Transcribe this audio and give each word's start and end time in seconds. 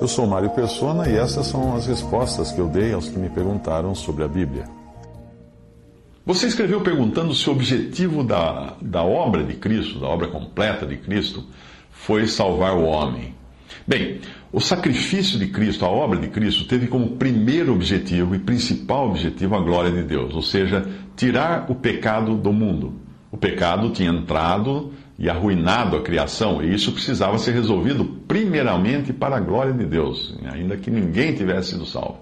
Eu 0.00 0.06
sou 0.06 0.28
Mário 0.28 0.50
Persona 0.50 1.08
e 1.08 1.16
essas 1.16 1.48
são 1.48 1.74
as 1.74 1.86
respostas 1.86 2.52
que 2.52 2.60
eu 2.60 2.68
dei 2.68 2.92
aos 2.92 3.08
que 3.08 3.18
me 3.18 3.28
perguntaram 3.28 3.96
sobre 3.96 4.22
a 4.22 4.28
Bíblia. 4.28 4.64
Você 6.24 6.46
escreveu 6.46 6.80
perguntando 6.82 7.34
se 7.34 7.48
o 7.48 7.52
objetivo 7.52 8.22
da, 8.22 8.74
da 8.80 9.02
obra 9.02 9.42
de 9.42 9.54
Cristo, 9.54 9.98
da 9.98 10.06
obra 10.06 10.28
completa 10.28 10.86
de 10.86 10.96
Cristo, 10.98 11.44
foi 11.90 12.28
salvar 12.28 12.76
o 12.76 12.84
homem. 12.84 13.34
Bem, 13.86 14.20
o 14.52 14.60
sacrifício 14.60 15.36
de 15.36 15.48
Cristo, 15.48 15.84
a 15.84 15.88
obra 15.88 16.20
de 16.20 16.28
Cristo, 16.28 16.66
teve 16.66 16.86
como 16.86 17.16
primeiro 17.16 17.74
objetivo 17.74 18.36
e 18.36 18.38
principal 18.38 19.08
objetivo 19.08 19.56
a 19.56 19.60
glória 19.60 19.90
de 19.90 20.02
Deus, 20.02 20.32
ou 20.32 20.42
seja, 20.42 20.86
tirar 21.16 21.68
o 21.68 21.74
pecado 21.74 22.36
do 22.36 22.52
mundo. 22.52 23.00
O 23.32 23.36
pecado 23.36 23.90
tinha 23.90 24.10
entrado 24.10 24.92
e 25.18 25.28
arruinado 25.28 25.96
a 25.96 26.02
criação, 26.02 26.62
e 26.62 26.72
isso 26.72 26.92
precisava 26.92 27.38
ser 27.38 27.52
resolvido 27.52 28.04
primeiramente 28.04 29.12
para 29.12 29.36
a 29.36 29.40
glória 29.40 29.72
de 29.72 29.84
Deus, 29.84 30.34
ainda 30.52 30.76
que 30.76 30.90
ninguém 30.90 31.34
tivesse 31.34 31.70
sido 31.70 31.84
salvo. 31.84 32.20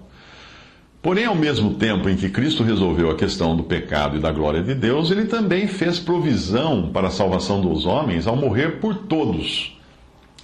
Porém, 1.01 1.25
ao 1.25 1.35
mesmo 1.35 1.75
tempo 1.75 2.09
em 2.09 2.17
que 2.17 2.27
Cristo 2.27 2.63
resolveu 2.63 3.11
a 3.11 3.15
questão 3.15 3.55
do 3.55 3.63
pecado 3.63 4.17
e 4.17 4.19
da 4.19 4.31
glória 4.31 4.63
de 4.63 4.73
Deus, 4.73 5.11
ele 5.11 5.25
também 5.25 5.67
fez 5.67 5.99
provisão 5.99 6.89
para 6.91 7.07
a 7.07 7.11
salvação 7.11 7.61
dos 7.61 7.85
homens 7.85 8.25
ao 8.25 8.35
morrer 8.35 8.79
por 8.79 8.95
todos 8.95 9.77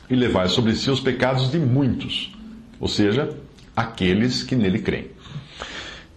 e 0.10 0.16
levar 0.16 0.48
sobre 0.48 0.76
si 0.76 0.92
os 0.92 1.00
pecados 1.00 1.52
de 1.52 1.58
muitos, 1.58 2.32
ou 2.80 2.88
seja, 2.88 3.36
aqueles 3.76 4.44
que 4.44 4.56
nele 4.56 4.80
creem. 4.80 5.08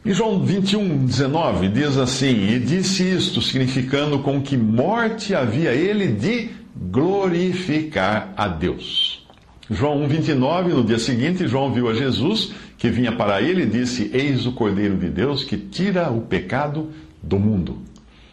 Em 0.07 0.13
João 0.13 0.41
21, 0.41 1.05
19, 1.05 1.69
diz 1.69 1.97
assim: 1.97 2.51
E 2.55 2.61
disse 2.61 3.03
isto, 3.03 3.43
significando 3.43 4.21
com 4.21 4.41
que 4.41 4.57
morte 4.57 5.35
havia 5.35 5.75
ele 5.75 6.07
de 6.07 6.51
glorificar 6.77 8.33
a 8.37 8.47
Deus. 8.47 9.27
João 9.69 10.05
1, 10.05 10.07
29, 10.07 10.73
no 10.75 10.85
dia 10.85 11.01
seguinte, 11.01 11.49
João 11.49 11.73
viu 11.73 11.89
a 11.89 11.95
Jesus 11.95 12.53
que 12.79 12.89
vinha 12.89 13.11
para 13.17 13.43
ele 13.43 13.65
e 13.65 13.67
disse: 13.67 14.09
Eis 14.15 14.47
o 14.47 14.53
Cordeiro 14.53 14.97
de 14.97 15.09
Deus 15.09 15.43
que 15.43 15.57
tira 15.57 16.09
o 16.09 16.21
pecado 16.21 16.93
do 17.21 17.37
mundo. 17.37 17.79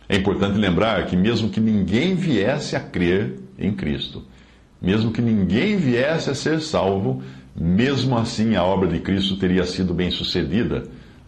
É 0.07 0.15
importante 0.15 0.59
lembrar 0.59 1.07
que, 1.07 1.17
mesmo 1.17 1.49
que 1.49 1.59
ninguém 1.59 2.13
viesse 2.13 2.75
a 2.75 2.79
crer 2.79 3.39
em 3.57 3.73
Cristo, 3.73 4.21
mesmo 4.79 5.09
que 5.09 5.23
ninguém 5.23 5.75
viesse 5.77 6.29
a 6.29 6.35
ser 6.35 6.61
salvo, 6.61 7.23
mesmo 7.55 8.15
assim 8.15 8.55
a 8.55 8.63
obra 8.63 8.87
de 8.87 8.99
Cristo 8.99 9.37
teria 9.37 9.65
sido 9.65 9.91
bem 9.91 10.11
sucedida 10.11 10.83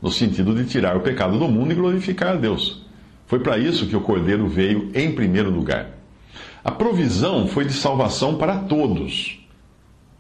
no 0.05 0.11
sentido 0.11 0.53
de 0.53 0.65
tirar 0.65 0.95
o 0.95 0.99
pecado 0.99 1.39
do 1.39 1.47
mundo 1.47 1.71
e 1.71 1.75
glorificar 1.75 2.33
a 2.33 2.35
Deus. 2.35 2.85
Foi 3.25 3.39
para 3.39 3.57
isso 3.57 3.87
que 3.87 3.95
o 3.95 4.01
Cordeiro 4.01 4.47
veio 4.47 4.91
em 4.93 5.15
primeiro 5.15 5.49
lugar. 5.49 5.97
A 6.63 6.69
provisão 6.69 7.47
foi 7.47 7.65
de 7.65 7.73
salvação 7.73 8.35
para 8.35 8.59
todos, 8.59 9.43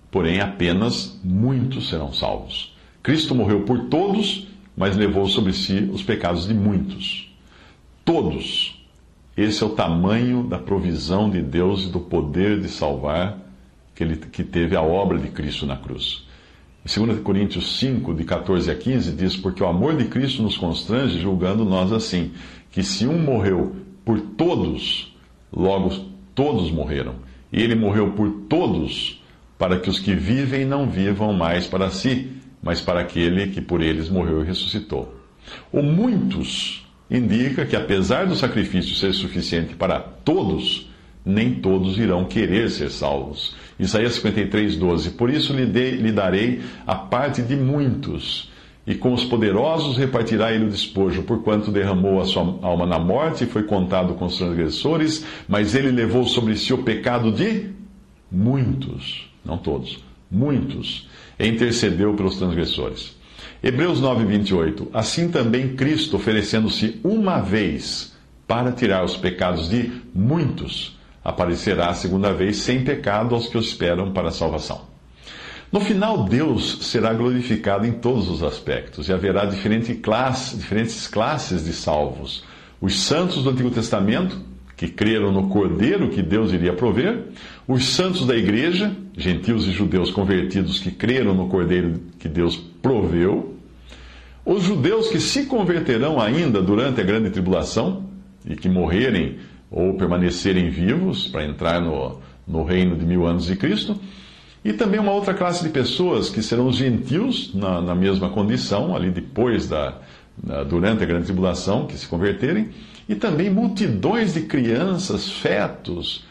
porém 0.09 0.39
apenas 0.39 1.19
muitos 1.23 1.87
serão 1.87 2.11
salvos. 2.11 2.75
Cristo 3.03 3.35
morreu 3.35 3.61
por 3.61 3.81
todos, 3.81 4.47
mas 4.75 4.97
levou 4.97 5.27
sobre 5.27 5.53
si 5.53 5.87
os 5.93 6.01
pecados 6.01 6.47
de 6.47 6.53
muitos. 6.55 7.31
Todos. 8.03 8.83
Esse 9.37 9.61
é 9.61 9.67
o 9.67 9.75
tamanho 9.75 10.47
da 10.47 10.57
provisão 10.57 11.29
de 11.29 11.43
Deus 11.43 11.83
e 11.83 11.89
do 11.89 11.99
poder 11.99 12.59
de 12.59 12.69
salvar 12.69 13.37
que, 13.93 14.03
ele, 14.03 14.15
que 14.15 14.43
teve 14.43 14.75
a 14.75 14.81
obra 14.81 15.19
de 15.19 15.27
Cristo 15.27 15.67
na 15.67 15.77
cruz. 15.77 16.25
Em 16.85 17.05
2 17.05 17.21
Coríntios 17.21 17.79
5, 17.79 18.13
de 18.13 18.23
14 18.23 18.69
a 18.69 18.75
15, 18.75 19.11
diz: 19.13 19.35
Porque 19.35 19.63
o 19.63 19.67
amor 19.67 19.97
de 19.97 20.05
Cristo 20.05 20.43
nos 20.43 20.55
constrange, 20.55 21.19
julgando 21.19 21.65
nós 21.65 21.91
assim, 21.91 22.31
que 22.71 22.83
se 22.83 23.07
um 23.07 23.17
morreu 23.17 23.75
por 24.05 24.21
todos, 24.21 25.11
logo 25.51 25.89
todos 26.35 26.69
morreram. 26.69 27.15
E 27.51 27.59
ele 27.59 27.73
morreu 27.73 28.11
por 28.11 28.29
todos, 28.47 29.19
para 29.57 29.79
que 29.79 29.89
os 29.89 29.99
que 29.99 30.13
vivem 30.13 30.63
não 30.63 30.87
vivam 30.87 31.33
mais 31.33 31.65
para 31.65 31.89
si, 31.89 32.29
mas 32.61 32.81
para 32.81 32.99
aquele 32.99 33.47
que 33.47 33.61
por 33.61 33.81
eles 33.81 34.07
morreu 34.07 34.43
e 34.43 34.45
ressuscitou. 34.45 35.11
O 35.71 35.81
muitos 35.81 36.85
indica 37.09 37.65
que, 37.65 37.75
apesar 37.75 38.27
do 38.27 38.35
sacrifício 38.35 38.93
ser 38.93 39.13
suficiente 39.13 39.75
para 39.75 39.99
todos, 39.99 40.87
nem 41.25 41.55
todos 41.55 41.97
irão 41.97 42.25
querer 42.25 42.69
ser 42.69 42.91
salvos. 42.91 43.55
Isaías 43.79 44.13
53, 44.15 44.77
12. 44.77 45.11
Por 45.11 45.29
isso 45.29 45.53
lhe, 45.53 45.65
lhe 45.65 46.11
darei 46.11 46.61
a 46.85 46.95
parte 46.95 47.41
de 47.41 47.55
muitos, 47.55 48.49
e 48.87 48.93
com 48.93 49.13
os 49.13 49.25
poderosos 49.25 49.97
repartirá 49.97 50.53
ele 50.53 50.65
o 50.65 50.69
despojo, 50.69 51.23
porquanto 51.23 51.71
derramou 51.71 52.21
a 52.21 52.25
sua 52.25 52.59
alma 52.61 52.85
na 52.85 52.99
morte 52.99 53.43
e 53.43 53.47
foi 53.47 53.63
contado 53.63 54.13
com 54.13 54.25
os 54.25 54.37
transgressores, 54.37 55.25
mas 55.47 55.73
ele 55.73 55.89
levou 55.89 56.25
sobre 56.25 56.55
si 56.55 56.71
o 56.71 56.83
pecado 56.83 57.31
de 57.31 57.69
muitos, 58.31 59.27
não 59.43 59.57
todos, 59.57 60.03
muitos, 60.29 61.09
e 61.39 61.47
intercedeu 61.47 62.13
pelos 62.13 62.37
transgressores. 62.37 63.15
Hebreus 63.63 63.99
9, 63.99 64.25
28. 64.25 64.89
Assim 64.93 65.29
também 65.29 65.75
Cristo, 65.75 66.17
oferecendo-se 66.17 66.99
uma 67.03 67.39
vez 67.39 68.13
para 68.47 68.71
tirar 68.71 69.03
os 69.03 69.17
pecados 69.17 69.67
de 69.67 69.91
muitos, 70.13 70.94
aparecerá 71.25 71.89
a 71.89 71.93
segunda 71.95 72.31
vez 72.31 72.57
sem 72.57 72.83
pecado 72.83 73.33
aos 73.33 73.47
que 73.47 73.57
o 73.57 73.59
esperam 73.59 74.11
para 74.11 74.27
a 74.27 74.31
salvação. 74.31 74.81
No 75.71 75.79
final, 75.79 76.23
Deus 76.25 76.85
será 76.85 77.11
glorificado 77.11 77.87
em 77.87 77.93
todos 77.93 78.29
os 78.29 78.43
aspectos 78.43 79.09
e 79.09 79.13
haverá 79.13 79.43
diferente 79.45 79.95
classe, 79.95 80.55
diferentes 80.55 81.07
classes 81.07 81.65
de 81.65 81.73
salvos. 81.73 82.43
Os 82.79 83.01
santos 83.01 83.43
do 83.43 83.49
Antigo 83.49 83.71
Testamento, 83.71 84.39
que 84.77 84.87
creram 84.87 85.31
no 85.31 85.49
Cordeiro 85.49 86.09
que 86.09 86.21
Deus 86.21 86.53
iria 86.53 86.73
prover, 86.73 87.29
os 87.67 87.85
santos 87.85 88.27
da 88.27 88.35
igreja, 88.35 88.95
gentios 89.17 89.65
e 89.65 89.71
judeus 89.71 90.11
convertidos 90.11 90.79
que 90.79 90.91
creram 90.91 91.33
no 91.33 91.47
Cordeiro 91.49 91.99
que 92.19 92.29
Deus 92.29 92.55
proveu, 92.81 93.55
os 94.45 94.63
judeus 94.63 95.07
que 95.07 95.19
se 95.19 95.47
converterão 95.47 96.21
ainda 96.21 96.61
durante 96.61 97.01
a 97.01 97.03
grande 97.03 97.31
tribulação 97.31 98.05
e 98.47 98.55
que 98.55 98.69
morrerem 98.69 99.39
ou 99.69 99.95
permanecerem 99.95 100.69
vivos 100.69 101.27
para 101.27 101.45
entrar 101.45 101.81
no, 101.81 102.19
no 102.47 102.63
reino 102.63 102.95
de 102.95 103.05
mil 103.05 103.25
anos 103.25 103.45
de 103.45 103.55
Cristo. 103.55 103.99
E 104.63 104.73
também 104.73 104.99
uma 104.99 105.11
outra 105.11 105.33
classe 105.33 105.63
de 105.63 105.69
pessoas 105.69 106.29
que 106.29 106.41
serão 106.41 106.67
os 106.67 106.77
gentios, 106.77 107.53
na, 107.53 107.81
na 107.81 107.93
mesma 107.93 108.29
condição, 108.29 108.95
ali 108.95 109.11
depois 109.11 109.67
da, 109.67 109.99
da, 110.35 110.63
durante 110.63 111.03
a 111.03 111.05
grande 111.05 111.25
tribulação, 111.25 111.85
que 111.85 111.97
se 111.97 112.07
converterem, 112.07 112.69
e 113.07 113.13
também 113.13 113.49
multidões 113.49 114.33
de 114.33 114.41
crianças, 114.41 115.29
fetos, 115.29 116.25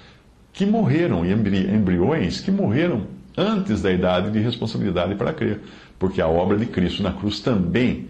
que 0.53 0.67
morreram, 0.67 1.25
e 1.25 1.33
embri, 1.33 1.73
embriões 1.73 2.41
que 2.41 2.51
morreram 2.51 3.07
antes 3.37 3.83
da 3.83 3.93
idade 3.93 4.31
de 4.33 4.41
responsabilidade 4.41 5.15
para 5.15 5.33
crer, 5.33 5.61
porque 5.99 6.21
a 6.21 6.27
obra 6.27 6.57
de 6.57 6.67
Cristo 6.67 7.03
na 7.03 7.13
cruz 7.13 7.39
também 7.41 8.09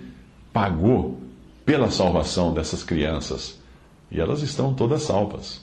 pagou 0.53 1.21
pela 1.67 1.91
salvação 1.91 2.55
dessas 2.55 2.83
crianças 2.83 3.63
e 4.15 4.21
elas 4.21 4.43
estão 4.43 4.73
todas 4.73 5.03
salvas. 5.03 5.61